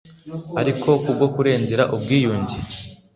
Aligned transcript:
ariko 0.61 0.89
ku 1.03 1.09
bwo 1.15 1.27
kurengera 1.35 1.83
ubwiyunge 1.95 2.57